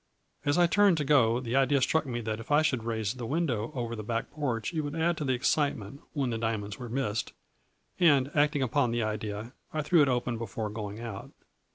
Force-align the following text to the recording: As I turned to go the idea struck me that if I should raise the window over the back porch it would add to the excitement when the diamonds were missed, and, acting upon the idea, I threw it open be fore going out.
As 0.45 0.57
I 0.57 0.65
turned 0.65 0.97
to 0.97 1.03
go 1.05 1.39
the 1.39 1.55
idea 1.55 1.79
struck 1.79 2.07
me 2.07 2.21
that 2.21 2.39
if 2.39 2.49
I 2.49 2.63
should 2.63 2.85
raise 2.85 3.13
the 3.13 3.25
window 3.27 3.71
over 3.75 3.95
the 3.95 4.01
back 4.01 4.31
porch 4.31 4.73
it 4.73 4.81
would 4.81 4.95
add 4.95 5.15
to 5.17 5.23
the 5.23 5.33
excitement 5.35 6.01
when 6.13 6.31
the 6.31 6.39
diamonds 6.39 6.79
were 6.79 6.89
missed, 6.89 7.33
and, 7.99 8.31
acting 8.33 8.63
upon 8.63 8.89
the 8.89 9.03
idea, 9.03 9.53
I 9.71 9.83
threw 9.83 10.01
it 10.01 10.09
open 10.09 10.39
be 10.39 10.47
fore 10.47 10.71
going 10.71 10.99
out. 11.01 11.29